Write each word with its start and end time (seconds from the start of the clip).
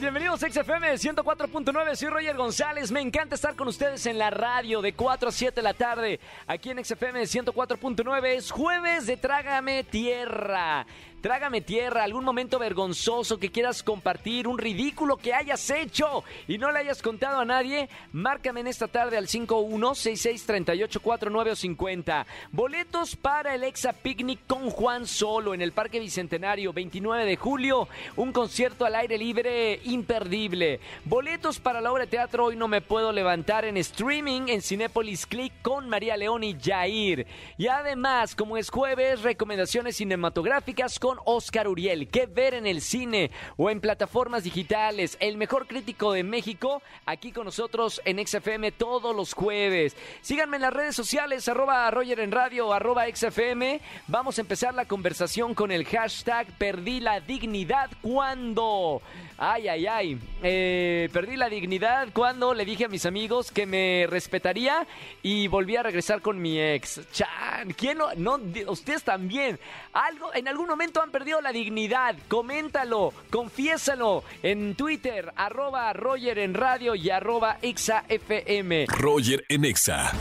Bienvenidos 0.00 0.42
a 0.42 0.50
XFM 0.50 0.94
104.9, 0.94 1.96
soy 1.96 2.08
Roger 2.08 2.36
González, 2.36 2.92
me 2.92 3.00
encanta 3.00 3.34
estar 3.34 3.56
con 3.56 3.68
ustedes 3.68 4.06
en 4.06 4.18
la 4.18 4.30
radio 4.30 4.80
de 4.80 4.92
4 4.92 5.28
a 5.28 5.32
7 5.32 5.56
de 5.56 5.62
la 5.62 5.74
tarde, 5.74 6.20
aquí 6.46 6.70
en 6.70 6.84
XFM 6.84 7.22
104.9, 7.22 8.26
es 8.26 8.50
jueves 8.50 9.06
de 9.06 9.16
Trágame 9.16 9.84
Tierra. 9.84 10.86
Trágame 11.20 11.60
tierra, 11.62 12.04
algún 12.04 12.24
momento 12.24 12.60
vergonzoso 12.60 13.40
que 13.40 13.50
quieras 13.50 13.82
compartir, 13.82 14.46
un 14.46 14.56
ridículo 14.56 15.16
que 15.16 15.34
hayas 15.34 15.68
hecho 15.68 16.22
y 16.46 16.58
no 16.58 16.70
le 16.70 16.78
hayas 16.78 17.02
contado 17.02 17.40
a 17.40 17.44
nadie, 17.44 17.88
márcame 18.12 18.60
en 18.60 18.68
esta 18.68 18.86
tarde 18.86 19.16
al 19.16 19.26
51663849 19.26 21.50
o 21.50 21.56
50. 21.56 22.24
Boletos 22.52 23.16
para 23.16 23.56
el 23.56 23.64
Exa 23.64 23.94
Picnic 23.94 24.46
con 24.46 24.70
Juan 24.70 25.08
Solo 25.08 25.54
en 25.54 25.62
el 25.62 25.72
Parque 25.72 25.98
Bicentenario, 25.98 26.72
29 26.72 27.24
de 27.24 27.34
julio, 27.34 27.88
un 28.14 28.32
concierto 28.32 28.84
al 28.84 28.94
aire 28.94 29.18
libre 29.18 29.80
imperdible. 29.92 30.80
Boletos 31.04 31.58
para 31.58 31.80
la 31.80 31.92
obra 31.92 32.04
de 32.04 32.10
teatro 32.10 32.46
Hoy 32.46 32.56
no 32.56 32.68
me 32.68 32.80
puedo 32.80 33.12
levantar 33.12 33.64
en 33.64 33.76
streaming 33.76 34.48
en 34.48 34.62
Cinépolis 34.62 35.26
Click 35.26 35.52
con 35.62 35.88
María 35.88 36.16
León 36.16 36.44
y 36.44 36.56
Jair. 36.60 37.26
Y 37.56 37.66
además, 37.66 38.34
como 38.34 38.56
es 38.56 38.70
jueves, 38.70 39.22
recomendaciones 39.22 39.96
cinematográficas 39.96 40.98
con 40.98 41.18
Oscar 41.24 41.68
Uriel. 41.68 42.08
¿Qué 42.08 42.26
ver 42.26 42.54
en 42.54 42.66
el 42.66 42.80
cine 42.80 43.30
o 43.56 43.70
en 43.70 43.80
plataformas 43.80 44.44
digitales? 44.44 45.16
El 45.20 45.36
mejor 45.36 45.66
crítico 45.66 46.12
de 46.12 46.22
México, 46.22 46.82
aquí 47.06 47.32
con 47.32 47.44
nosotros 47.44 48.00
en 48.04 48.24
XFM 48.24 48.72
todos 48.72 49.14
los 49.14 49.34
jueves. 49.34 49.96
Síganme 50.20 50.56
en 50.56 50.62
las 50.62 50.72
redes 50.72 50.96
sociales, 50.96 51.48
arroba 51.48 51.90
Roger 51.90 52.20
en 52.20 52.32
Radio, 52.32 52.72
arroba 52.72 53.04
XFM. 53.14 53.80
Vamos 54.06 54.38
a 54.38 54.40
empezar 54.40 54.74
la 54.74 54.84
conversación 54.84 55.54
con 55.54 55.70
el 55.70 55.84
hashtag 55.84 56.46
Perdí 56.58 57.00
la 57.00 57.20
dignidad 57.20 57.90
cuando. 58.02 59.02
Ay, 59.36 59.67
ay, 59.68 59.86
ay. 59.86 60.18
Eh, 60.42 61.08
perdí 61.12 61.36
la 61.36 61.48
dignidad 61.48 62.08
cuando 62.12 62.54
le 62.54 62.64
dije 62.64 62.84
a 62.86 62.88
mis 62.88 63.06
amigos 63.06 63.50
que 63.50 63.66
me 63.66 64.06
respetaría 64.08 64.86
y 65.22 65.48
volví 65.48 65.76
a 65.76 65.82
regresar 65.82 66.20
con 66.20 66.40
mi 66.40 66.60
ex. 66.60 67.00
Chan, 67.12 67.72
¿quién 67.76 67.98
no? 68.16 68.38
ustedes 68.68 69.02
también. 69.02 69.58
Algo, 69.92 70.34
en 70.34 70.48
algún 70.48 70.68
momento 70.68 71.02
han 71.02 71.10
perdido 71.10 71.40
la 71.40 71.52
dignidad. 71.52 72.16
Coméntalo, 72.28 73.12
confiésalo 73.30 74.24
en 74.42 74.74
Twitter, 74.74 75.32
arroba 75.36 75.92
Roger 75.92 76.38
en 76.38 76.54
radio 76.54 76.94
y 76.94 77.10
arroba 77.10 77.58
FM. 77.62 78.86
Roger 78.88 79.44
en 79.48 79.64
Exa. 79.64 80.12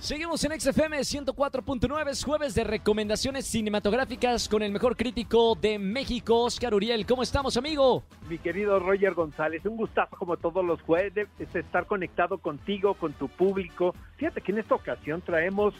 Seguimos 0.00 0.42
en 0.44 0.58
XFM 0.58 0.98
104.9, 1.00 2.08
es 2.08 2.24
jueves 2.24 2.54
de 2.54 2.64
recomendaciones 2.64 3.44
cinematográficas 3.46 4.48
con 4.48 4.62
el 4.62 4.72
mejor 4.72 4.96
crítico 4.96 5.54
de 5.60 5.78
México, 5.78 6.44
Oscar 6.44 6.72
Uriel. 6.74 7.04
¿Cómo 7.04 7.22
estamos, 7.22 7.58
amigo? 7.58 8.02
Mi 8.26 8.38
querido 8.38 8.78
Roger 8.78 9.12
González, 9.12 9.64
un 9.66 9.76
gustazo 9.76 10.16
como 10.16 10.38
todos 10.38 10.64
los 10.64 10.80
jueves 10.80 11.28
estar 11.52 11.84
conectado 11.84 12.38
contigo, 12.38 12.94
con 12.94 13.12
tu 13.12 13.28
público. 13.28 13.94
Fíjate 14.16 14.40
que 14.40 14.52
en 14.52 14.58
esta 14.60 14.74
ocasión 14.74 15.20
traemos 15.20 15.74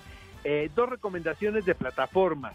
eh, 0.44 0.70
dos 0.74 0.90
recomendaciones 0.90 1.64
de 1.64 1.74
plataformas. 1.74 2.54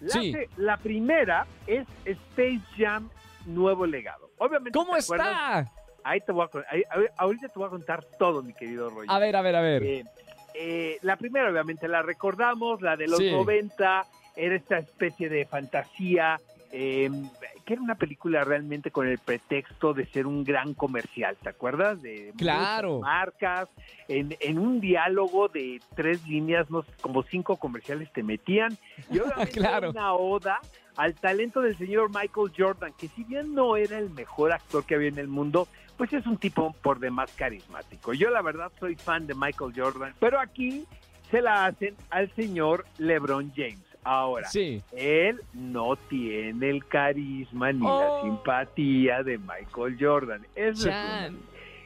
La, 0.00 0.08
Sí. 0.14 0.34
la 0.56 0.78
primera 0.78 1.46
es 1.66 1.86
Space 2.06 2.62
Jam 2.78 3.10
Nuevo 3.44 3.84
Legado. 3.84 4.30
Obviamente, 4.38 4.76
¿Cómo 4.78 4.96
está? 4.96 5.70
Ahí 6.04 6.20
te 6.20 6.32
voy 6.32 6.46
a, 6.46 6.74
ahí- 6.74 6.82
ahorita 7.18 7.48
te 7.48 7.58
voy 7.58 7.66
a 7.66 7.70
contar 7.70 8.02
todo, 8.18 8.42
mi 8.42 8.54
querido 8.54 8.88
Roger. 8.90 9.10
A 9.10 9.18
ver, 9.20 9.36
a 9.36 9.42
ver, 9.42 9.54
a 9.56 9.60
ver. 9.60 9.82
Eh, 9.84 10.04
eh, 10.54 10.98
la 11.02 11.16
primera, 11.16 11.50
obviamente, 11.50 11.88
la 11.88 12.02
recordamos, 12.02 12.80
la 12.82 12.96
de 12.96 13.06
los 13.08 13.18
Sí. 13.18 13.30
90, 13.30 14.04
era 14.36 14.54
esta 14.56 14.78
especie 14.78 15.28
de 15.28 15.44
fantasía, 15.46 16.40
eh, 16.72 17.10
que 17.66 17.74
era 17.74 17.82
una 17.82 17.94
película 17.96 18.44
realmente 18.44 18.90
con 18.90 19.06
el 19.06 19.18
pretexto 19.18 19.92
de 19.94 20.06
ser 20.06 20.26
un 20.26 20.42
gran 20.42 20.72
comercial, 20.74 21.36
¿te 21.42 21.50
acuerdas? 21.50 22.00
De 22.02 22.32
Claro. 22.36 23.00
marcas, 23.00 23.68
en, 24.08 24.34
en 24.40 24.58
un 24.58 24.80
diálogo 24.80 25.48
de 25.48 25.80
tres 25.94 26.26
líneas, 26.26 26.70
no 26.70 26.82
sé, 26.82 26.90
como 27.02 27.22
cinco 27.24 27.56
comerciales 27.58 28.10
te 28.12 28.22
metían, 28.22 28.76
y 29.10 29.18
obviamente 29.20 29.52
Claro. 29.52 29.90
una 29.90 30.14
oda 30.14 30.58
al 30.96 31.14
talento 31.14 31.60
del 31.60 31.76
señor 31.78 32.08
Michael 32.08 32.52
Jordan, 32.56 32.92
que 32.98 33.08
si 33.08 33.24
bien 33.24 33.54
no 33.54 33.76
era 33.76 33.98
el 33.98 34.10
mejor 34.10 34.52
actor 34.52 34.84
que 34.84 34.94
había 34.94 35.08
en 35.08 35.18
el 35.18 35.28
mundo, 35.28 35.68
pues 36.02 36.12
es 36.14 36.26
un 36.26 36.36
tipo 36.36 36.74
por 36.82 36.98
demás 36.98 37.32
carismático. 37.36 38.12
Yo 38.12 38.28
la 38.30 38.42
verdad 38.42 38.72
soy 38.80 38.96
fan 38.96 39.28
de 39.28 39.36
Michael 39.36 39.72
Jordan, 39.76 40.12
pero 40.18 40.40
aquí 40.40 40.84
se 41.30 41.40
la 41.40 41.66
hacen 41.66 41.94
al 42.10 42.28
señor 42.34 42.84
LeBron 42.98 43.52
James. 43.54 43.78
Ahora, 44.02 44.48
Sí. 44.48 44.82
él 44.96 45.40
no 45.54 45.94
tiene 45.94 46.70
el 46.70 46.84
carisma 46.86 47.70
ni 47.70 47.86
Oh. 47.86 48.00
la 48.00 48.28
simpatía 48.28 49.22
de 49.22 49.38
Michael 49.38 49.96
Jordan. 50.00 50.44
Eso 50.56 50.88
es 50.88 50.92
Chan. 50.94 51.36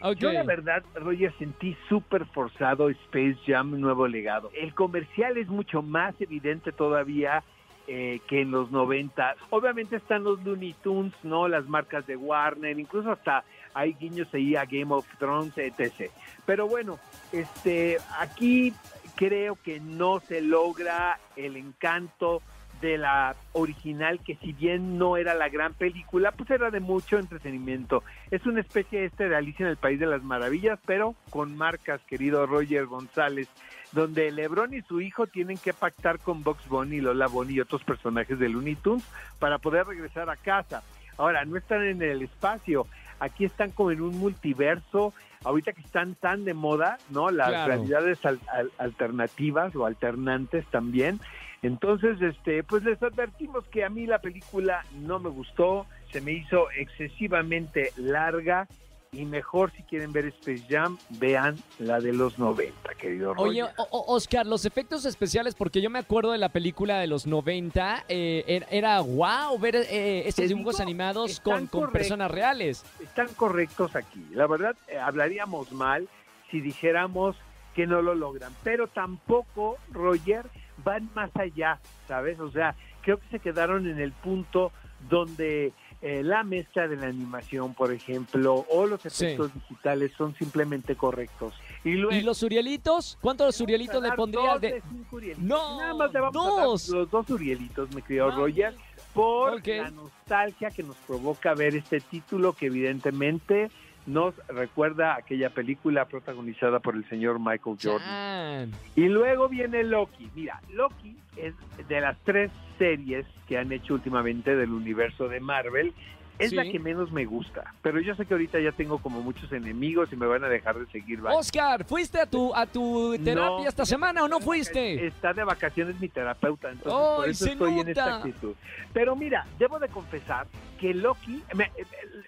una- 0.00 0.09
Ok. 0.12 0.16
yo 0.16 0.32
la 0.32 0.44
verdad, 0.44 0.82
Roger, 0.94 1.34
sentí 1.38 1.76
súper 1.91 2.25
forzado 2.25 2.88
Space 2.88 3.37
Jam 3.47 3.78
Nuevo 3.78 4.09
Legado. 4.09 4.50
El 4.55 4.72
comercial 4.75 5.37
es 5.37 5.49
mucho 5.49 5.82
más 5.82 6.19
evidente 6.22 6.72
todavía 6.72 7.44
eh, 7.87 8.21
que 8.29 8.43
en 8.43 8.51
los 8.51 8.71
90. 8.71 9.37
Obviamente 9.51 9.97
están 9.97 10.25
los 10.25 10.43
Looney 10.45 10.75
Tunes, 10.83 11.15
¿no? 11.23 11.49
Las 11.49 11.67
marcas 11.67 12.07
de 12.07 12.17
Warner, 12.17 12.79
incluso 12.79 13.13
hasta 13.13 13.45
hay 13.75 13.93
guiños 13.95 14.29
ahí 14.33 14.57
a 14.57 14.65
Game 14.65 14.93
of 14.93 15.07
Thrones, 15.19 15.57
etc. 15.57 16.11
Pero 16.45 16.67
bueno, 16.67 16.99
este, 17.33 17.99
aquí 18.19 18.73
creo 19.15 19.57
que 19.63 19.81
no 19.81 20.21
se 20.21 20.41
logra 20.41 21.19
el 21.37 21.57
encanto 21.57 22.43
de 22.81 22.98
la 22.98 23.34
original, 23.53 24.20
que 24.20 24.37
si 24.37 24.53
bien 24.53 24.98
no 24.98 25.16
era 25.16 25.34
la 25.34 25.48
gran 25.48 25.72
película, 25.75 26.32
pues 26.32 26.50
era 26.50 26.70
de 26.70 26.81
mucho 26.81 27.19
entretenimiento. 27.19 28.03
Es 28.31 28.44
una 28.47 28.60
especie 28.60 29.04
este 29.04 29.28
de 29.28 29.37
Alicia 29.37 29.64
en 29.64 29.70
el 29.70 29.76
País 29.76 29.98
de 29.98 30.06
las 30.06 30.22
Maravillas, 30.22 30.78
pero 30.87 31.14
con 31.31 31.56
marcas, 31.56 32.00
querido 32.03 32.47
Roger 32.47 32.87
González, 32.87 33.48
donde 33.92 34.31
Lebron 34.31 34.75
y 34.75 34.82
su 34.82 35.00
hijo 35.00 35.26
tienen 35.26 35.56
que 35.59 35.72
pactar 35.72 36.19
con 36.19 36.42
Box 36.42 36.69
Bunny, 36.69 37.00
Lola 37.00 37.28
Bunny 37.28 37.54
y 37.54 37.60
otros 37.60 37.82
personajes 37.84 38.38
de 38.38 38.48
Looney 38.48 38.75
Tunes 38.76 39.04
para 39.38 39.58
poder 39.58 39.87
regresar 39.87 40.28
a 40.28 40.37
casa. 40.37 40.82
Ahora, 41.19 41.44
no 41.47 41.56
están 41.56 41.82
en 41.82 42.03
el 42.03 42.20
espacio, 42.22 42.87
aquí 43.20 43.47
están 43.47 43.70
como 43.70 43.91
en 43.91 44.03
un 44.03 44.19
multiverso, 44.19 45.14
ahorita 45.44 45.72
que 45.72 45.81
están 45.81 46.14
tan 46.14 46.44
de 46.44 46.53
moda, 46.53 46.98
¿no? 47.08 47.31
Las 47.31 47.48
Claro. 47.48 47.66
realidades 47.69 48.25
al- 48.26 48.41
al- 48.53 48.72
alternativas 48.78 49.75
o 49.76 49.87
alternantes 49.87 50.66
también. 50.66 51.19
Entonces, 51.62 52.21
este, 52.21 52.62
pues 52.62 52.83
les 52.84 53.03
advertimos 53.03 53.67
que 53.69 53.84
a 53.84 53.89
mí 53.89 54.06
la 54.06 54.19
película 54.21 54.84
no 55.00 55.19
me 55.19 55.31
gustó, 55.31 55.87
se 56.12 56.21
me 56.21 56.33
hizo 56.33 56.71
excesivamente 56.77 57.93
larga 57.97 58.69
y 59.12 59.25
mejor 59.25 59.72
si 59.72 59.83
quieren 59.84 60.12
ver 60.12 60.27
Space 60.27 60.65
Jam, 60.69 60.99
vean 61.11 61.56
la 61.78 62.00
de 62.00 62.12
los 62.12 62.39
90, 62.39 62.94
querido 62.97 63.33
Oye, 63.39 63.62
Roger. 63.62 63.75
o- 63.78 63.89
o- 63.91 64.15
Oscar, 64.15 64.44
los 64.47 64.67
efectos 64.67 65.06
especiales, 65.06 65.55
porque 65.55 65.81
yo 65.81 65.89
me 65.89 65.99
acuerdo 66.00 66.33
de 66.33 66.39
la 66.39 66.50
película 66.50 66.99
de 66.99 67.06
los 67.06 67.27
90, 67.27 68.05
eh, 68.09 68.44
era, 68.47 68.67
era 68.71 69.00
wow 69.00 69.59
ver 69.59 69.77
eh, 69.77 70.28
estos 70.28 70.49
dibujos 70.49 70.77
digo, 70.77 70.83
animados 70.83 71.41
con, 71.41 71.67
con 71.67 71.91
personas 71.91 72.31
reales. 72.31 72.84
están 73.03 73.28
correctos 73.28 73.97
aquí. 73.97 74.23
La 74.33 74.47
verdad, 74.47 74.77
eh, 74.88 74.99
hablaríamos 74.99 75.73
mal 75.73 76.09
si 76.50 76.61
dijéramos 76.61 77.37
que 77.75 77.87
no 77.87 78.03
lo 78.03 78.15
logran, 78.15 78.53
pero 78.62 78.87
tampoco, 78.88 79.77
Roger, 79.93 80.44
van 80.87 81.11
más 81.15 81.31
allá, 81.35 81.81
¿sabes? 82.07 82.39
O 82.39 82.51
sea, 82.51 82.75
creo 83.03 83.19
que 83.19 83.27
se 83.29 83.41
quedaron 83.41 83.89
en 83.89 83.99
el 83.99 84.13
punto 84.13 84.71
donde 85.11 85.73
eh, 86.01 86.23
la 86.23 86.45
mezcla 86.45 86.87
de 86.87 86.95
la 86.97 87.07
animación, 87.07 87.75
por 87.75 87.93
ejemplo, 87.93 88.65
o 88.71 88.87
los 88.87 89.01
Sí. 89.03 89.09
efectos 89.09 89.53
digitales 89.55 90.13
son 90.17 90.35
simplemente 90.37 90.95
correctos. 90.95 91.55
Y 91.85 91.95
luego... 91.95 92.17
¿Y 92.17 92.23
los 92.23 92.43
Urielitos? 92.45 93.19
¿Cuántos 93.21 93.61
Urielitos 93.61 94.00
le 94.03 94.12
pondrías 94.12 94.61
de...? 94.61 94.75
de 94.75 94.83
cinco 94.88 95.17
Urielitos. 95.17 95.44
No, 95.44 95.81
Nada 95.81 95.94
más 95.94 96.12
le 96.12 96.21
vamos 96.21 96.47
a 96.47 96.56
dar 96.56 96.67
los 96.67 97.11
dos 97.11 97.31
Urielitos, 97.31 97.93
mi 97.94 98.03
querido 98.03 98.31
No. 98.31 98.37
Roger, 98.37 98.75
por 99.12 99.67
la 99.67 99.91
nostalgia 99.91 100.71
que 100.71 100.82
nos 100.85 100.97
provoca 100.99 101.55
ver 101.55 101.75
este 101.75 102.00
título 102.00 102.53
que 102.53 102.67
evidentemente 102.67 103.71
nos 104.06 104.35
recuerda 104.49 105.17
aquella 105.17 105.50
película 105.50 106.06
protagonizada 106.06 106.81
por 106.81 106.94
el 106.94 107.08
señor 107.08 107.38
Michael 107.38 107.76
Jordan. 107.82 108.70
Chan. 108.70 108.81
Y 108.94 109.08
luego 109.08 109.49
viene 109.49 109.82
Loki. 109.85 110.31
Mira, 110.35 110.61
Loki 110.73 111.17
es 111.37 111.55
de 111.88 112.00
las 112.00 112.17
tres 112.25 112.50
series 112.79 113.26
que 113.49 113.58
han 113.58 113.73
hecho 113.73 113.94
últimamente 113.94 114.56
del 114.56 114.70
universo 114.70 115.29
de 115.29 115.41
Marvel. 115.41 115.93
Es 116.38 116.53
la 116.53 116.65
que 116.65 116.79
menos 116.79 117.11
me 117.12 117.25
gusta. 117.25 117.73
Pero 117.83 118.00
yo 118.00 118.15
sé 118.15 118.27
que 118.27 118.35
ahorita 118.35 118.61
ya 118.61 118.73
tengo 118.73 118.99
como 118.99 119.23
muchos 119.23 119.50
enemigos 119.53 120.12
y 120.12 120.17
me 120.17 120.27
van 120.27 120.44
a 120.44 120.49
dejar 120.49 120.79
de 120.79 120.87
seguir. 120.87 121.21
Oscar, 121.25 121.85
¿fuiste 121.85 122.21
a 122.21 122.27
tu, 122.27 122.55
a 122.55 122.67
tu 122.67 123.17
terapia 123.25 123.62
No. 123.65 123.69
esta 123.69 123.85
semana 123.87 124.25
o 124.25 124.29
no 124.29 124.41
fuiste? 124.41 125.06
Está 125.06 125.33
de 125.33 125.44
vacaciones 125.44 125.99
mi 126.00 126.09
terapeuta, 126.09 126.71
entonces 126.71 126.93
¡Ay, 126.93 127.17
por 127.17 127.29
eso 127.29 127.47
estoy 127.47 127.79
en 127.81 127.88
esta 127.88 128.17
actitud. 128.17 128.55
Pero 128.93 129.17
mira, 129.17 129.47
debo 129.59 129.79
de 129.79 129.88
confesar 129.88 130.47
que 130.81 130.93
Loki, 130.93 131.43
me, 131.55 131.71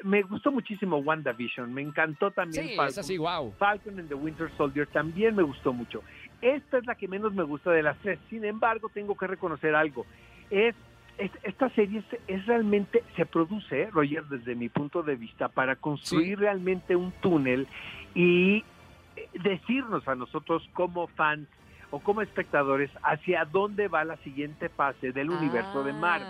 me 0.02 0.22
gustó 0.22 0.50
muchísimo 0.50 0.96
WandaVision, 0.98 1.72
me 1.74 1.82
encantó 1.82 2.30
también 2.30 2.68
Sí, 2.68 2.76
Falcon. 2.76 3.00
así, 3.00 3.18
wow. 3.18 3.52
Falcon 3.58 3.98
and 3.98 4.08
the 4.08 4.14
Winter 4.14 4.50
Soldier 4.56 4.86
también 4.86 5.36
me 5.36 5.42
gustó 5.42 5.72
mucho. 5.72 6.02
Esta 6.40 6.78
es 6.78 6.86
la 6.86 6.94
que 6.94 7.08
menos 7.08 7.34
me 7.34 7.42
gusta 7.42 7.70
de 7.72 7.82
las 7.82 7.98
tres. 7.98 8.18
Sin 8.30 8.44
embargo, 8.44 8.88
tengo 8.94 9.16
que 9.16 9.26
reconocer 9.26 9.74
algo. 9.74 10.06
Es- 10.50 10.74
esta 11.18 11.68
serie 11.70 11.98
es, 12.00 12.20
es 12.28 12.46
realmente, 12.46 13.02
se 13.16 13.26
produce, 13.26 13.90
Roger, 13.90 14.24
desde 14.26 14.54
mi 14.54 14.68
punto 14.68 15.02
de 15.02 15.16
vista, 15.16 15.48
para 15.48 15.76
construir 15.76 16.28
Sí. 16.28 16.34
realmente 16.36 16.94
un 16.96 17.12
túnel 17.20 17.66
y 18.14 18.64
eh, 19.16 19.28
decirnos 19.42 20.06
a 20.06 20.14
nosotros 20.14 20.68
como 20.74 21.08
fans 21.08 21.48
o 21.90 22.00
como 22.00 22.20
espectadores 22.22 22.90
hacia 23.02 23.46
dónde 23.46 23.88
va 23.88 24.04
la 24.04 24.16
siguiente 24.18 24.68
fase 24.68 25.10
del 25.12 25.30
universo 25.30 25.82
de 25.84 25.92
Marvel. 25.94 26.28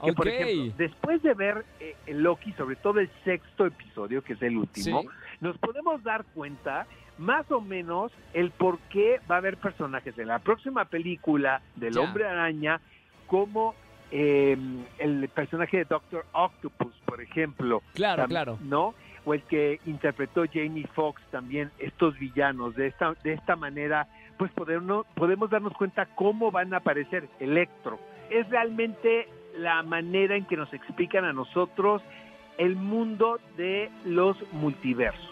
Ah, 0.00 0.04
Que, 0.04 0.12
por 0.12 0.28
ejemplo, 0.28 0.72
después 0.78 1.20
de 1.22 1.34
ver 1.34 1.64
eh, 1.80 1.96
Loki, 2.14 2.52
sobre 2.52 2.76
todo 2.76 3.00
el 3.00 3.10
sexto 3.24 3.66
episodio, 3.66 4.22
que 4.22 4.34
es 4.34 4.42
el 4.42 4.56
último, 4.56 5.02
Sí. 5.02 5.08
nos 5.40 5.58
podemos 5.58 6.02
dar 6.04 6.24
cuenta 6.32 6.86
más 7.18 7.50
o 7.50 7.60
menos 7.60 8.12
el 8.32 8.50
por 8.52 8.78
qué 8.88 9.20
va 9.30 9.34
a 9.34 9.38
haber 9.38 9.56
personajes 9.58 10.16
en 10.16 10.28
la 10.28 10.38
próxima 10.38 10.84
película 10.86 11.60
del. 11.76 11.98
Hombre 11.98 12.26
Araña, 12.26 12.80
como 13.26 13.74
eh, 14.10 14.56
el 14.98 15.28
personaje 15.28 15.78
de 15.78 15.84
Doctor 15.84 16.24
Octopus, 16.32 16.94
por 17.04 17.20
ejemplo. 17.20 17.82
Claro, 17.94 18.26
claro. 18.26 18.58
¿No? 18.62 18.94
O 19.24 19.34
el 19.34 19.42
que 19.42 19.80
interpretó 19.86 20.44
Jamie 20.52 20.86
Foxx 20.94 21.22
también, 21.30 21.70
estos 21.78 22.18
villanos. 22.18 22.74
De 22.74 22.86
esta, 22.86 23.14
de 23.22 23.34
esta 23.34 23.54
manera, 23.56 24.08
pues 24.38 24.50
podemos, 24.52 25.06
podemos 25.14 25.50
darnos 25.50 25.74
cuenta 25.74 26.06
cómo 26.14 26.50
van 26.50 26.72
a 26.74 26.78
aparecer 26.78 27.28
Electro. 27.38 28.00
Es 28.30 28.48
realmente 28.48 29.28
la 29.56 29.82
manera 29.82 30.36
en 30.36 30.46
que 30.46 30.56
nos 30.56 30.72
explican 30.72 31.24
a 31.24 31.32
nosotros 31.32 32.02
el 32.58 32.76
mundo 32.76 33.40
de 33.56 33.90
los 34.04 34.36
multiversos, 34.52 35.30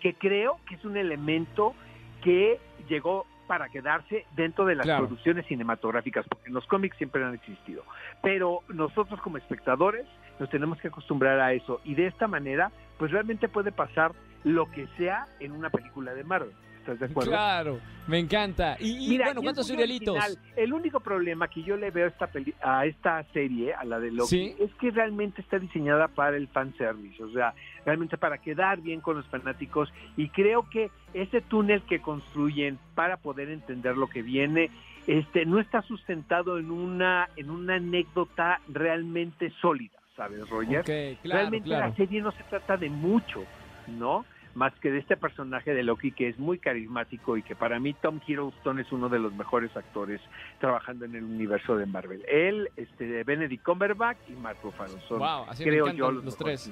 que 0.00 0.14
creo 0.14 0.58
que 0.68 0.74
es 0.74 0.84
un 0.84 0.96
elemento 0.96 1.74
que 2.22 2.58
llegó 2.88 3.26
para 3.46 3.68
quedarse 3.68 4.26
dentro 4.34 4.64
de 4.66 4.74
las 4.74 4.86
Claro. 4.86 5.06
producciones 5.06 5.46
cinematográficas, 5.46 6.26
porque 6.28 6.50
los 6.50 6.66
cómics 6.66 6.96
siempre 6.96 7.24
han 7.24 7.34
existido. 7.34 7.82
Pero 8.22 8.60
nosotros 8.68 9.20
como 9.20 9.36
espectadores 9.38 10.06
nos 10.38 10.50
tenemos 10.50 10.78
que 10.80 10.88
acostumbrar 10.88 11.40
a 11.40 11.52
eso 11.52 11.80
y 11.84 11.94
de 11.94 12.06
esta 12.06 12.26
manera, 12.28 12.70
pues 12.98 13.10
realmente 13.10 13.48
puede 13.48 13.72
pasar 13.72 14.12
lo 14.44 14.70
que 14.70 14.86
sea 14.96 15.26
en 15.40 15.52
una 15.52 15.70
película 15.70 16.14
de 16.14 16.24
Marvel. 16.24 16.52
¿Estás 16.86 17.00
de 17.00 17.06
acuerdo? 17.06 17.30
Claro, 17.32 17.80
me 18.06 18.18
encanta. 18.20 18.76
Y, 18.78 19.06
y, 19.06 19.08
Mira, 19.08 19.26
bueno, 19.26 19.42
¿cuántos 19.42 19.68
original. 19.70 20.38
El 20.54 20.72
único 20.72 21.00
problema 21.00 21.48
que 21.48 21.62
yo 21.64 21.76
le 21.76 21.90
veo 21.90 22.04
a 22.04 22.08
esta, 22.08 22.28
peli- 22.28 22.54
a 22.62 22.86
esta 22.86 23.24
serie, 23.32 23.74
a 23.74 23.84
la 23.84 23.98
de 23.98 24.12
Loki, 24.12 24.28
Sí. 24.28 24.54
es 24.60 24.72
que 24.74 24.92
realmente 24.92 25.42
está 25.42 25.58
diseñada 25.58 26.06
para 26.06 26.36
el 26.36 26.46
fanservice, 26.46 27.20
o 27.24 27.30
sea, 27.32 27.54
realmente 27.84 28.16
para 28.16 28.38
quedar 28.38 28.80
bien 28.80 29.00
con 29.00 29.16
los 29.16 29.26
fanáticos 29.26 29.92
y 30.16 30.28
creo 30.28 30.68
que 30.70 30.90
ese 31.12 31.40
túnel 31.40 31.82
que 31.82 32.00
construyen 32.00 32.78
para 32.94 33.16
poder 33.16 33.50
entender 33.50 33.96
lo 33.96 34.06
que 34.06 34.22
viene 34.22 34.70
este 35.08 35.44
no 35.46 35.58
está 35.60 35.82
sustentado 35.82 36.58
en 36.58 36.70
una 36.70 37.28
en 37.36 37.50
una 37.50 37.76
anécdota 37.76 38.60
realmente 38.68 39.50
sólida, 39.60 39.98
¿sabes, 40.16 40.48
Roger? 40.48 40.82
Claro, 40.84 41.16
realmente 41.24 41.68
claro. 41.68 41.88
la 41.88 41.94
serie 41.96 42.20
no 42.22 42.30
se 42.32 42.42
trata 42.44 42.76
de 42.76 42.90
mucho, 42.90 43.44
¿no? 43.86 44.24
Más 44.56 44.72
que 44.80 44.90
de 44.90 44.98
este 45.00 45.18
personaje 45.18 45.74
de 45.74 45.82
Loki 45.82 46.12
que 46.12 46.28
es 46.28 46.38
muy 46.38 46.58
carismático 46.58 47.36
y 47.36 47.42
que 47.42 47.54
para 47.54 47.78
mí 47.78 47.92
Tom 47.92 48.20
Hiddleston 48.26 48.78
es 48.80 48.90
uno 48.90 49.10
de 49.10 49.18
los 49.18 49.34
mejores 49.34 49.76
actores 49.76 50.18
trabajando 50.60 51.04
en 51.04 51.14
el 51.14 51.24
universo 51.24 51.76
de 51.76 51.84
Marvel. 51.84 52.24
Él, 52.26 52.70
este, 52.76 53.22
Benedict 53.22 53.62
Cumberbatch 53.62 54.16
y 54.28 54.32
Mark 54.32 54.56
Ruffalo 54.62 54.98
son, 55.08 55.18
Wow, 55.18 55.44
así 55.48 55.62
creo 55.62 55.90
yo, 55.92 56.10
los, 56.10 56.24
los, 56.24 56.36
tres. 56.38 56.70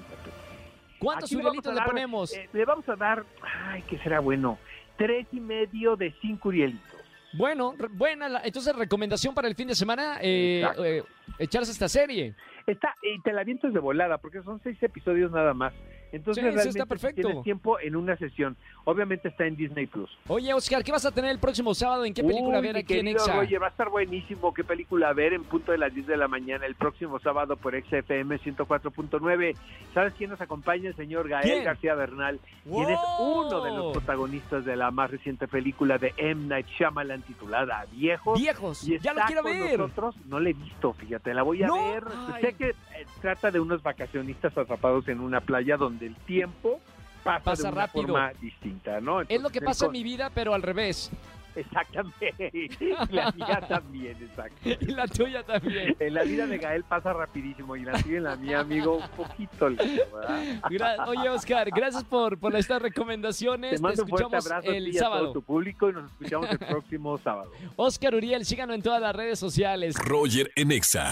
¿Cuántos 0.99 1.31
Urielitos 1.33 1.75
le 1.75 1.83
ponemos? 1.83 2.33
eh, 2.35 2.49
le 2.55 2.65
vamos 2.65 2.89
a 2.89 2.97
dar, 2.97 3.23
ay, 3.67 3.83
que 3.83 3.99
será 3.99 4.21
bueno, 4.21 4.59
tres 4.97 5.27
y 5.33 5.41
medio 5.41 5.97
de 5.97 6.11
cinco 6.23 6.49
Urielitos. 6.49 7.01
Bueno, 7.37 7.75
re- 7.77 7.89
buena. 7.91 8.29
la- 8.29 8.41
entonces, 8.45 8.75
recomendación 8.77 9.35
para 9.35 9.49
el 9.49 9.55
fin 9.57 9.69
de 9.69 9.75
semana, 9.75 10.19
eh, 10.23 10.65
eh, 10.79 11.03
echarse 11.39 11.73
esta 11.73 11.89
serie. 11.89 12.35
Está, 12.67 12.95
y 13.03 13.21
te 13.21 13.33
la 13.33 13.43
avientas 13.43 13.75
de 13.75 13.81
volada, 13.81 14.17
porque 14.19 14.41
son 14.43 14.59
seis 14.63 14.83
episodios 14.83 15.31
nada 15.33 15.53
más. 15.53 15.75
Entonces 16.15 16.43
Sí, 16.43 16.47
realmente 16.47 16.69
está 16.79 16.87
perfecto. 16.87 17.23
tienes 17.23 17.43
tiempo 17.45 17.79
en 17.81 17.97
una 17.97 18.17
sesión. 18.17 18.57
Obviamente 18.85 19.29
está 19.29 19.47
en 19.47 19.57
Disney 19.57 19.87
Plus. 19.87 20.11
Oye, 20.29 20.55
Oscar, 20.55 20.85
¿qué 20.85 20.93
vas 20.93 21.05
a 21.05 21.11
tener 21.11 21.31
el 21.31 21.39
próximo 21.39 21.75
sábado? 21.75 22.05
¿En 22.05 22.15
qué 22.15 22.23
película 22.23 22.59
Uy, 22.61 22.67
ver 22.67 22.77
aquí 22.77 22.95
en 22.99 23.09
Exa? 23.09 23.35
Roger, 23.35 23.61
va 23.63 23.67
a 23.67 23.71
estar 23.71 23.89
buenísimo. 23.89 24.55
¿Qué 24.55 24.63
película 24.63 25.13
ver 25.13 25.33
en 25.33 25.43
punto 25.45 25.73
de 25.73 25.79
las 25.79 25.93
10 25.93 26.07
de 26.07 26.17
la 26.17 26.29
mañana 26.29 26.67
el 26.67 26.75
próximo 26.77 27.19
sábado 27.19 27.57
por 27.57 27.75
XFM 27.75 28.39
104.9? 28.39 29.57
¿Sabes 29.93 30.15
quién 30.15 30.31
nos 30.31 30.41
acompaña? 30.41 30.89
El 30.91 30.97
señor 30.97 31.29
Gael 31.29 31.45
¿Quién? 31.45 31.65
García 31.65 31.95
Bernal. 31.95 32.39
Quien 32.65 32.91
es 32.91 32.99
uno 33.21 33.63
de 33.65 33.71
los 33.71 33.93
protagonistas 33.93 34.65
de 34.65 34.77
la 34.77 34.91
más 34.91 35.11
reciente 35.11 35.49
película 35.49 35.99
de 35.99 36.15
M. 36.17 36.47
Night 36.47 36.67
Shyamalan 36.79 37.23
titulada 37.23 37.87
Viejos. 37.93 38.39
Viejos, 38.39 38.87
Y 38.89 38.99
ya 38.99 39.13
lo 39.15 39.23
quiero 39.27 39.43
con 39.43 39.53
ver. 39.53 39.79
nosotros, 39.79 40.15
no 40.27 40.39
la 40.41 40.51
he 40.51 40.53
visto, 40.53 40.93
fíjate, 40.93 41.35
la 41.35 41.43
voy 41.43 41.63
a 41.63 41.67
No, 41.67 41.93
ver. 41.93 42.05
ay. 42.33 42.43
Sé 42.43 42.53
que 42.55 42.69
eh, 42.71 42.75
trata 43.21 43.51
de 43.51 43.61
unos 43.61 43.83
vacacionistas 43.83 44.57
atrapados 44.57 45.09
en 45.09 45.21
una 45.21 45.41
playa 45.41 45.77
donde 45.77 46.04
el 46.07 46.17
tiempo 46.17 46.81
pasa, 47.23 47.45
Pasa 47.45 47.63
de 47.65 47.69
una 47.73 47.87
rápido. 47.87 48.03
forma 48.07 48.33
distinta, 48.41 49.01
¿no? 49.01 49.23
Es 49.23 49.41
lo 49.41 49.51
que 49.51 49.61
pasa 49.63 49.87
en 49.87 49.93
mi 49.93 50.03
vida, 50.03 50.31
pero 50.35 50.55
al 50.55 50.63
revés. 50.63 51.11
Exactamente. 51.57 52.35
Y 52.53 52.69
la 53.15 53.31
mía 53.33 53.61
también, 53.69 54.17
exacto. 54.23 54.57
Y 54.81 54.87
la 54.93 55.07
tuya 55.07 55.43
también. 55.43 55.97
En 56.01 56.15
la 56.15 56.23
vida 56.25 56.47
de 56.47 56.59
Gael 56.59 56.85
pasa 56.85 57.13
rapidísimo 57.13 57.77
y 57.77 57.85
la 57.85 57.93
tuya 58.03 58.17
en 58.19 58.25
la 58.25 58.37
mía, 58.37 58.61
amigo, 58.61 58.97
un 58.97 59.09
poquito 59.11 59.67
¿verdad? 59.71 60.61
Gra- 60.71 61.09
Oye, 61.09 61.29
Oscar, 61.29 61.71
gracias 61.71 62.05
por, 62.05 62.39
por 62.39 62.55
estas 62.57 62.83
recomendaciones. 62.83 63.77
Te 63.77 63.79
mando 63.83 64.03
un 64.03 64.09
fuerte 64.09 64.25
escuchamos 64.37 64.47
abrazo 64.47 64.71
a 64.71 64.77
el 64.77 64.85
ti 64.85 64.91
y 64.91 64.97
a 64.97 65.01
todo 65.01 65.11
sábado. 65.11 65.33
tu 65.33 65.43
público 65.43 65.89
y 65.91 65.93
nos 65.93 66.11
escuchamos 66.11 66.51
el 66.51 66.59
próximo 66.59 67.19
sábado. 67.19 67.53
Oscar 67.77 68.15
Uriel, 68.15 68.45
síganos 68.45 68.75
en 68.77 68.83
todas 68.83 69.01
las 69.01 69.15
redes 69.15 69.39
sociales. 69.39 69.95
Roger 70.05 70.51
en 70.57 70.73
Exa. 70.73 71.11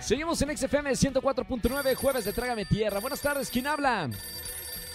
Seguimos 0.00 0.40
en 0.42 0.56
XFM 0.56 0.90
104.9, 0.90 1.94
jueves 1.94 2.24
de 2.24 2.32
Trágame 2.32 2.64
Tierra. 2.64 3.00
Buenas 3.00 3.20
tardes, 3.20 3.50
¿quién 3.50 3.66
habla? 3.66 4.08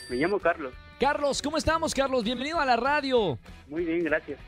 Me 0.09 0.15
llamo 0.15 0.39
Carlos. 0.39 0.73
Carlos, 0.99 1.41
¿cómo 1.41 1.57
estamos, 1.57 1.93
Carlos? 1.93 2.23
Bienvenido 2.23 2.59
a 2.59 2.65
la 2.65 2.75
radio. 2.75 3.39
Muy 3.67 3.85
bien, 3.85 4.03
gracias. 4.03 4.39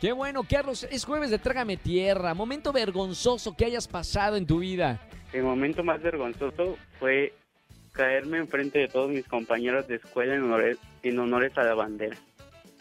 Qué 0.00 0.12
bueno, 0.12 0.44
Carlos, 0.48 0.84
es 0.90 1.04
jueves 1.04 1.30
de 1.30 1.38
Trágame 1.38 1.76
Tierra. 1.76 2.32
Momento 2.32 2.72
vergonzoso 2.72 3.54
que 3.54 3.66
hayas 3.66 3.86
pasado 3.86 4.36
en 4.36 4.46
tu 4.46 4.60
vida. 4.60 4.98
El 5.30 5.42
momento 5.42 5.84
más 5.84 6.00
vergonzoso 6.00 6.78
fue 6.98 7.34
caerme 7.92 8.38
enfrente 8.38 8.78
de 8.78 8.88
todos 8.88 9.10
mis 9.10 9.28
compañeros 9.28 9.86
de 9.88 9.96
escuela 9.96 10.34
en 10.34 10.44
honores, 10.44 10.78
en 11.02 11.18
honores 11.18 11.56
a 11.58 11.64
la 11.64 11.74
bandera. 11.74 12.16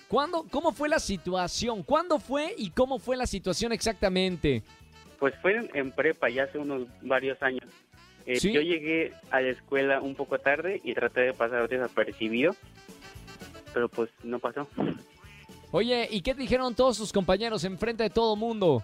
¿Cuándo, 0.08 0.46
¿Cómo 0.50 0.72
fue 0.72 0.88
la 0.88 1.00
situación? 1.00 1.84
¿Cuándo 1.84 2.20
fue 2.20 2.56
y 2.58 2.70
cómo 2.70 3.00
fue 3.00 3.18
la 3.18 3.28
situación 3.28 3.74
exactamente? 3.74 4.64
Pues 5.20 5.36
fue 5.42 5.58
en, 5.58 5.70
en 5.74 5.92
prepa 5.92 6.30
ya 6.30 6.44
hace 6.44 6.58
unos 6.58 6.88
varios 7.02 7.44
años. 7.44 7.66
Eh, 8.26 8.40
¿Sí? 8.40 8.54
Yo 8.54 8.62
llegué 8.62 9.12
a 9.30 9.42
la 9.42 9.50
escuela 9.50 10.00
un 10.00 10.16
poco 10.16 10.40
tarde 10.40 10.80
y 10.86 10.94
traté 10.94 11.22
de 11.22 11.34
pasar 11.34 11.68
desapercibido, 11.68 12.56
pero 13.74 13.90
pues 13.90 14.10
no 14.24 14.40
pasó. 14.40 14.70
Oye, 15.72 16.08
¿y 16.12 16.22
qué 16.22 16.34
te 16.34 16.42
dijeron 16.42 16.74
todos 16.76 16.98
tus 16.98 17.14
compañeros 17.14 17.64
enfrente 17.64 18.04
de 18.04 18.10
todo 18.10 18.36
mundo? 18.36 18.84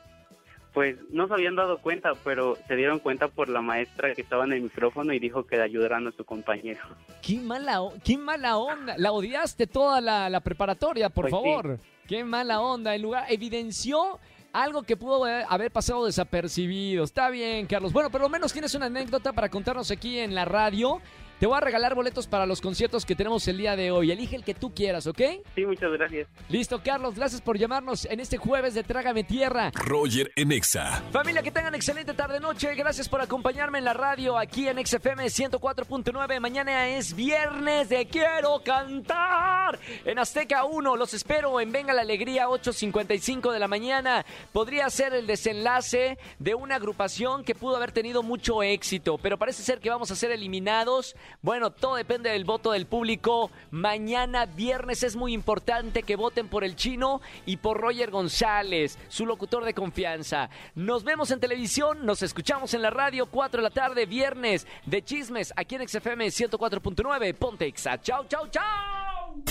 Pues 0.74 0.98
no 1.10 1.28
se 1.28 1.34
habían 1.34 1.56
dado 1.56 1.78
cuenta, 1.80 2.12
pero 2.24 2.58
se 2.68 2.76
dieron 2.76 3.00
cuenta 3.00 3.30
por 3.30 3.48
la 3.48 3.62
maestra 3.62 4.14
que 4.14 4.22
estaba 4.22 4.44
en 4.44 4.54
el 4.54 4.62
micrófono 4.62 5.14
y 5.14 5.20
dijo 5.20 5.46
que 5.48 5.56
le 5.56 5.64
ayudaran 5.64 6.06
a 6.06 6.12
su 6.12 6.26
compañero. 6.26 6.82
¡Qué 7.22 7.38
mala, 7.40 7.80
qué 8.04 8.18
mala 8.18 8.58
onda! 8.58 8.96
La 8.98 9.14
odiaste 9.14 9.68
toda 9.68 10.02
la, 10.02 10.30
la 10.30 10.42
preparatoria, 10.42 11.10
por 11.10 11.30
Pues 11.30 11.34
sí. 11.34 11.50
favor. 11.50 11.80
¡Qué 12.08 12.24
mala 12.26 12.60
onda! 12.60 12.94
En 12.94 13.02
lugar, 13.02 13.26
evidenció 13.30 14.20
algo 14.52 14.84
que 14.84 14.98
pudo 14.98 15.24
haber- 15.24 15.46
haber 15.50 15.72
pasado 15.72 16.06
desapercibido. 16.06 17.06
Está 17.06 17.30
bien, 17.30 17.66
Carlos. 17.68 17.94
Bueno, 17.94 18.10
por 18.10 18.20
lo 18.22 18.28
menos 18.30 18.52
tienes 18.52 18.76
una 18.76 18.86
anécdota 18.88 19.32
para 19.32 19.50
contarnos 19.50 19.90
aquí 19.92 20.20
en 20.20 20.36
la 20.36 20.44
radio. 20.46 21.02
Te 21.40 21.48
voy 21.48 21.58
a 21.58 21.60
regalar 21.60 21.96
boletos 21.96 22.28
para 22.28 22.46
los 22.46 22.62
conciertos 22.62 23.06
que 23.06 23.14
tenemos 23.14 23.46
el 23.50 23.58
día 23.58 23.76
de 23.76 23.92
hoy. 23.92 24.10
Elige 24.10 24.38
el 24.38 24.46
que 24.46 24.54
tú 24.54 24.74
quieras, 24.74 25.06
¿ok? 25.06 25.22
Sí, 25.54 25.66
muchas 25.66 25.92
gracias. 25.92 26.30
Listo, 26.48 26.82
Carlos. 26.82 27.16
Gracias 27.16 27.42
por 27.42 27.58
llamarnos 27.58 28.06
en 28.06 28.22
este 28.22 28.38
jueves 28.38 28.74
de 28.74 28.84
Trágame 28.84 29.26
Tierra. 29.26 29.72
Roger 29.74 30.32
en 30.38 30.54
Exa. 30.54 31.04
Familia, 31.12 31.44
que 31.44 31.52
tengan 31.52 31.76
excelente 31.76 32.14
tarde-noche. 32.14 32.74
Gracias 32.76 33.10
por 33.10 33.20
acompañarme 33.20 33.80
en 33.80 33.84
la 33.86 33.94
radio 33.94 34.38
aquí 34.38 34.70
en 34.70 34.78
XFM 34.86 35.26
104.9. 35.26 36.40
Mañana 36.40 36.88
es 36.88 37.14
viernes 37.14 37.90
de 37.90 38.08
Quiero 38.08 38.62
Cantar. 38.64 39.78
En 40.06 40.18
Azteca 40.20 40.64
1, 40.64 40.96
los 40.96 41.14
espero 41.14 41.60
en 41.60 41.74
Venga 41.74 41.92
la 41.92 42.04
Alegría, 42.04 42.48
8.55 42.48 43.52
de 43.52 43.60
la 43.60 43.68
mañana. 43.68 44.26
Podría 44.54 44.90
ser 44.90 45.14
el 45.14 45.28
desenlace 45.28 46.18
de 46.40 46.56
una 46.56 46.76
agrupación 46.76 47.44
que 47.44 47.56
pudo 47.56 47.76
haber 47.76 47.92
tenido 47.92 48.24
mucho 48.24 48.64
éxito, 48.64 49.18
pero 49.18 49.38
parece 49.38 49.64
ser 49.64 49.80
que 49.80 49.90
vamos 49.90 50.12
a 50.12 50.16
ser 50.16 50.32
eliminados 50.32 51.18
Bueno, 51.42 51.72
todo 51.72 51.96
depende 51.96 52.30
del 52.30 52.46
voto 52.46 52.72
del 52.72 52.86
público. 52.86 53.52
Mañana 53.72 54.46
viernes 54.46 55.04
es 55.04 55.16
muy 55.16 55.34
importante 55.34 56.04
que 56.04 56.16
voten 56.16 56.48
por 56.48 56.64
el 56.64 56.76
chino 56.76 57.22
y 57.46 57.58
por 57.58 57.80
Roger 57.80 58.12
González, 58.12 58.98
su 59.08 59.26
locutor 59.26 59.64
de 59.64 59.74
confianza. 59.74 60.50
Nos 60.76 61.04
vemos 61.04 61.32
en 61.32 61.40
televisión, 61.40 62.06
nos 62.06 62.22
escuchamos 62.22 62.74
en 62.74 62.82
la 62.82 62.90
radio, 62.90 63.28
4 63.28 63.62
de 63.62 63.64
la 63.64 63.74
tarde, 63.74 64.06
viernes 64.06 64.68
de 64.86 65.04
chismes, 65.04 65.54
aquí 65.56 65.76
en 65.76 65.88
XFM 65.88 66.28
104.9, 66.28 67.34
Pontexa. 67.36 68.02
Chau, 68.02 68.26
chau, 68.28 68.48
chau. 68.48 69.44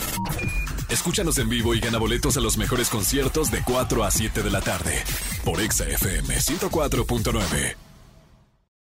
Escúchanos 0.88 1.38
en 1.38 1.48
vivo 1.48 1.74
y 1.74 1.80
gana 1.80 1.98
boletos 1.98 2.36
a 2.36 2.40
los 2.40 2.56
mejores 2.56 2.88
conciertos 2.88 3.50
de 3.50 3.62
4 3.64 4.04
a 4.04 4.10
7 4.10 4.42
de 4.42 4.50
la 4.50 4.60
tarde 4.60 5.02
por 5.44 5.60
XFM 5.60 6.36
104.9. 6.36 7.93